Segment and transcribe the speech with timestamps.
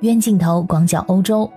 [0.00, 1.50] 冤镜头广角欧洲。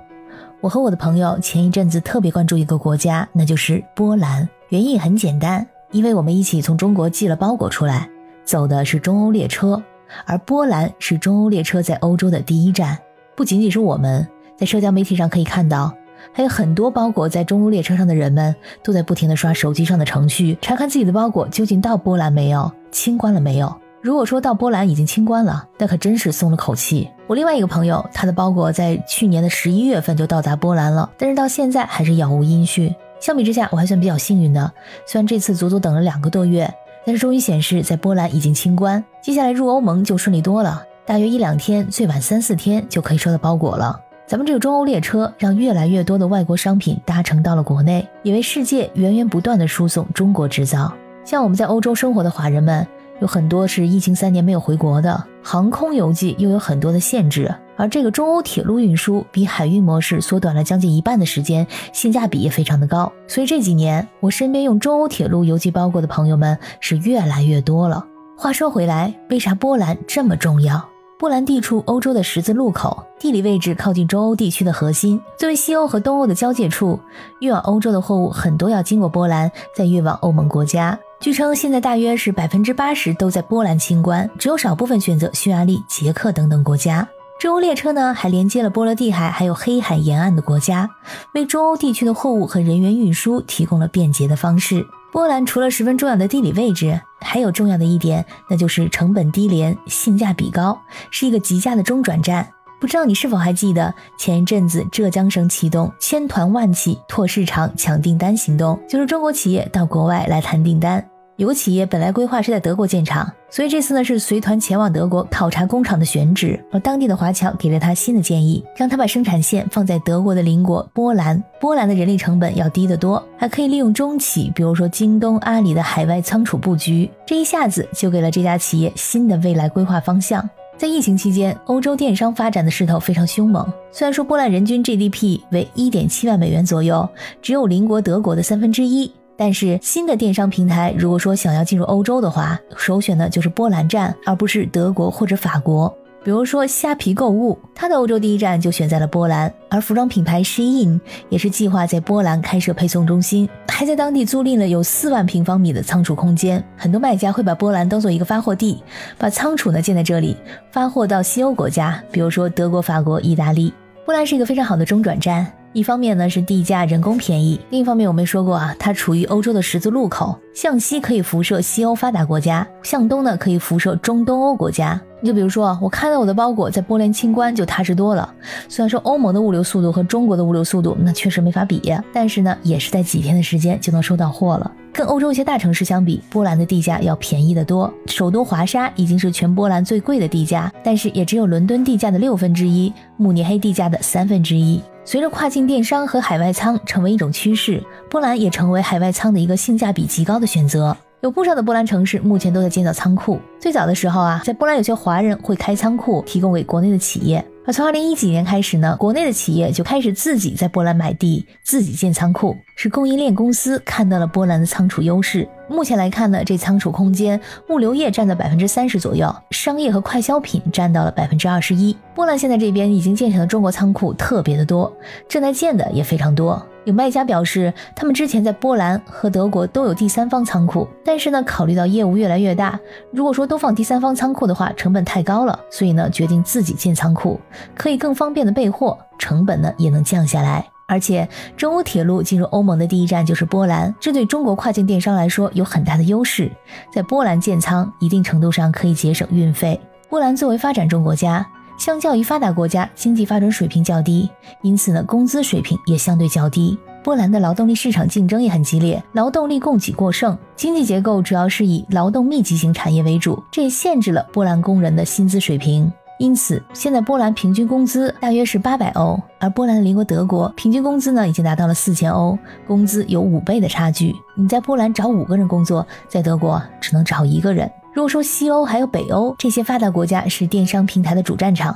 [0.62, 4.48] 我和我的朋友前一阵子特别关注一个国家，那就是波兰。
[4.70, 8.10] 原因很简单，因为我们一起从中国寄了包裹出来，
[8.46, 9.82] 走的是中欧列车，
[10.26, 12.98] 而波兰是中欧列车在欧洲的第一站。
[13.36, 14.28] 不仅仅是我们
[14.58, 15.94] 在社交媒体上可以看到，
[16.34, 23.74] 还有很多包裹在中欧列车上的人们都在不停地刷手机上的程序，查看自己的包裹究竟到波兰没有，清关了没有。
[24.02, 27.10] 如果说到波兰已经清关了，那可真是松了口气。
[27.28, 32.96] 我另外一个朋友，他的包裹在去年的十一月份就到达波兰了，但是到现在还是杳无音讯。
[33.20, 34.72] 相比之下，我还算比较幸运的，
[35.06, 36.74] 虽然这次足足等了两个多月，
[37.06, 44.00] 但是终于显示在波兰已经清关，接下来入欧盟就顺利多了，大约一两天，最晚三四天就可以收到包裹了。
[44.26, 50.94] 咱们这个中欧列车让越来越多的外国商品搭乘到了国内，也为世界源源不断的输送中国制造。
[51.26, 52.88] 像我们在欧洲生活的华人们。
[53.20, 63.12] 有很多是疫情三年没有回国的，航空邮寄又有很多的限制，而这个中欧铁路运输比海运模式缩短了将近一半的时间，性价比也非常的高。
[63.28, 68.06] 所以这几年我身边用中欧铁路邮寄包裹的朋友们是越来越多了。
[68.38, 70.88] 话说回来，为啥波兰这么重要？
[71.20, 76.98] 波兰地处欧洲的十字路口，地理位置靠近中欧地区的核心，作为西欧和东欧的交界处，
[77.42, 80.98] 运往欧洲的货物很多要经过波兰，再运往欧盟国家。
[81.20, 87.06] 据称，现在大约是百分之八十都在波兰清关，只有少部分选择匈牙利、捷克等等国家。
[87.38, 90.90] 中欧列车呢，还连接了波罗的海还有黑海沿岸的国家，
[91.34, 94.88] 为中欧地区的货物和人员运输提供了便捷的方式。
[95.12, 100.80] 波兰除了十分重要的地理位置，还有重要的一点，那就是成本低廉、性价比高，
[101.12, 102.50] 是一个极佳的中转站。
[102.80, 111.06] 不知道你是否还记得前一阵子浙江省启动千团万企拓市场抢订单行动，就是中国企业到国外来谈订单。
[111.36, 121.42] 有个企业本来规划是在德国建厂，所以这次呢是随团前往德国考察工厂的选址，而当地的华侨给了他新的建议，让他把生产线放在德国的邻国波兰。
[121.62, 130.50] 波兰的人力成本要低得多，还可以利用中企，比如说京东、阿里的海外仓储布局，这一下子就给了这家企业新的未来规划方向。
[130.80, 133.70] 在疫情期间，欧洲电商发展的势头非常凶猛。
[133.92, 137.08] 虽然说波兰人均 GDP 为一点七万美元左右，
[137.42, 139.12] 只有邻国德国的三分之一。
[139.36, 145.94] 但是新的电商平台，如果说想要进入欧洲的话，首选的就是波兰站，而不是德国或者法国。
[146.24, 149.52] 比如说虾皮购物，它的欧洲第一站就选在了波兰。
[149.70, 151.00] 而服装品牌 Shein
[151.30, 156.64] 也是计划在波兰开设配送中心，还在当地租赁了有四万平方米的仓储空间。
[156.76, 158.84] 很多卖家会把波兰当做一个发货地，
[159.18, 160.36] 把仓储呢建在这里，
[160.72, 163.74] 发货到西欧国家，比如说德国、法国、意大利。
[164.06, 165.46] 波兰是一个非常好的中转站。
[165.72, 175.00] 一方面呢是地价人工便宜，另一方面我们说过啊，它处于欧洲的十字路口，向西可以辐射西欧发达国家，向东呢可以辐射中东欧国家。
[175.22, 178.34] 你就比如说，我看到我的包裹在波兰清关就踏实多了。
[178.68, 184.72] 虽然说欧盟的物流速度和中国的物流速度那确实没法比，但是呢也是在几天的时间就能收到货了。
[184.92, 187.94] 跟欧洲一些大城市相比，波兰的地价要便宜得多。
[188.08, 194.82] 首都华沙已经是全波兰最贵的地价，但是也只有伦敦地价的六分之一，慕尼黑地价的三分之一。
[195.06, 200.96] 随着跨境电商和海外仓成为一种趋势，波兰也成为海外仓的一个性价比极高的选择。
[201.22, 203.38] 有不少的波兰城市目前都在建造仓库。
[203.60, 207.46] 最早的时候啊，在波兰有些华人会开仓库，提供给国内的企业。
[207.66, 212.56] 而从二零一几年开始呢，国内的企业就开始自己在波兰买地，自己建仓库。
[212.74, 215.46] 是供应链公司看到了波兰的仓储优势。
[215.70, 221.96] 目前来看呢，这仓储空间，物流业占到百分之三十左右，商业和快消品占到了百分之二十一。
[222.16, 224.92] 波兰现在这边已经建成的中国仓库特别的多，
[225.28, 226.62] 正在建的也非常多。
[226.86, 232.80] 有卖家表示，他们之前在波兰和德国都有第三方仓库，但是呢，考虑到业务越来越大，
[233.12, 237.40] 如果说都放第三方仓库的话，成本太高了，所以呢，决定自己建仓库，
[237.76, 240.66] 可以更方便的备货，成本呢也能降下来。
[240.90, 246.52] 而且，中欧铁路进入欧盟的第一站就是波兰，这对中国跨境电商来说有很大的优势，
[246.92, 249.80] 在波兰建仓，一定程度上可以节省运费。
[250.10, 251.46] 波兰作为发展中国家。
[251.78, 254.30] 相较于发达国家，经济发展水平较低，
[254.64, 256.78] 因此呢，工资水平也相对较低。
[257.02, 265.90] 波兰的劳动力市场竞争也很激烈，劳动力供给过剩，经济结构主要是以劳动密集型产业为主，这也限制了波兰工人的薪资水平。
[266.20, 272.38] 因此，现在波兰平均工资大约是八百欧，而波兰邻国德国平均工资呢，已经达到了四千欧，
[272.68, 274.14] 工资有五倍的差距。
[274.36, 277.72] 你在波兰找五个人工作，在德国只能找一个人。
[277.94, 281.74] 如果说西欧还有北欧这些发达国家是电商平台的主战场，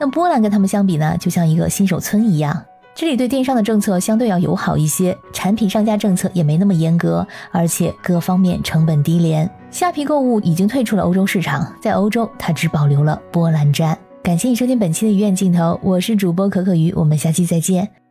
[0.00, 2.62] 那波兰跟他们相比呢，就像一个新手村一样。
[2.94, 9.48] 这里对电商的政策相对要友好一些，产品上架政策也没那么严格，而且各方面成本低廉。
[9.70, 13.98] 虾皮购物已经退出了欧洲市场，在欧洲它只保留了波兰站。
[14.22, 18.01] 感谢你收听本期的鱼眼镜头，我是主播可可鱼，我们下期再见。